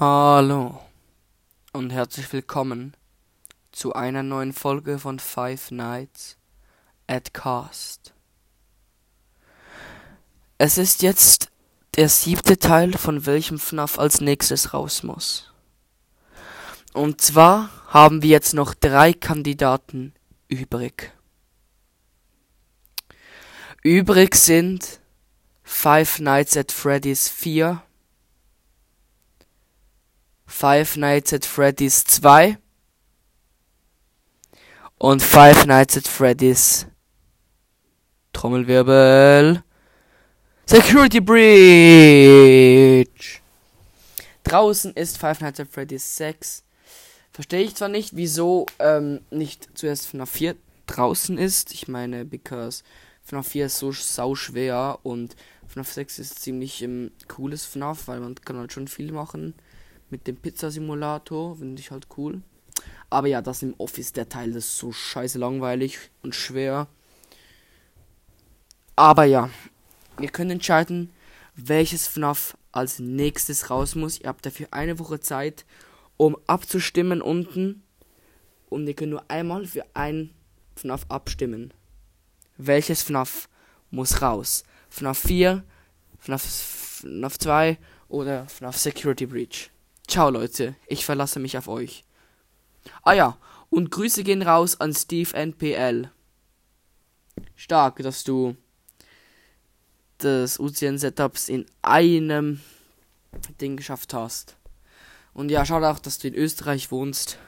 [0.00, 0.80] Hallo
[1.72, 2.94] und herzlich willkommen
[3.72, 6.36] zu einer neuen Folge von Five Nights
[7.08, 8.14] at Cast.
[10.56, 11.50] Es ist jetzt
[11.96, 15.52] der siebte Teil, von welchem FNAF als nächstes raus muss.
[16.92, 20.14] Und zwar haben wir jetzt noch drei Kandidaten
[20.46, 21.12] übrig.
[23.82, 25.00] Übrig sind
[25.64, 27.82] Five Nights at Freddy's 4,
[30.58, 32.58] Five Nights at Freddy's 2
[34.98, 36.84] und Five Nights at Freddy's
[38.32, 39.62] Trommelwirbel
[40.66, 43.06] Security Breach.
[44.42, 46.64] Draußen ist Five Nights at Freddy's 6.
[47.30, 50.56] Verstehe ich zwar nicht, wieso ähm, nicht zuerst FNAF 4
[50.88, 51.72] draußen ist.
[51.72, 52.82] Ich meine, because
[53.22, 55.36] FNAF 4 ist so sau schwer und
[55.68, 59.54] FNAF 6 ist ziemlich ähm, cooles FNAF, weil man kann halt schon viel machen
[60.10, 62.42] mit dem Pizzasimulator, finde ich halt cool.
[63.10, 66.88] Aber ja, das im Office, der Teil ist so scheiße langweilig und schwer.
[68.96, 69.50] Aber ja,
[70.20, 71.10] ihr könnt entscheiden,
[71.54, 74.20] welches FNAF als nächstes raus muss.
[74.20, 75.64] Ihr habt dafür eine Woche Zeit,
[76.16, 77.82] um abzustimmen unten.
[78.68, 80.30] Und ihr könnt nur einmal für ein
[80.76, 81.72] FNAF abstimmen.
[82.56, 83.48] Welches FNAF
[83.90, 84.64] muss raus?
[84.90, 85.64] FNAF 4,
[86.18, 87.78] FNAF, FNAF 2
[88.08, 89.70] oder FNAF Security Breach?
[90.08, 92.02] Ciao Leute, ich verlasse mich auf euch.
[93.02, 93.36] Ah ja,
[93.68, 96.10] und Grüße gehen raus an Steve NPL.
[97.54, 98.56] Stark, dass du
[100.22, 102.60] des UCN Setups in einem
[103.60, 104.56] Ding geschafft hast.
[105.34, 107.38] Und ja, schau auch, dass du in Österreich wohnst.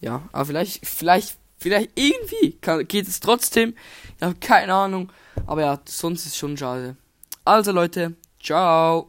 [0.00, 3.76] Ja, aber vielleicht, vielleicht, vielleicht irgendwie kann, geht es trotzdem.
[4.16, 5.12] Ich habe keine Ahnung.
[5.46, 6.96] Aber ja, sonst ist schon schade.
[7.44, 9.00] Also Leute, ciao.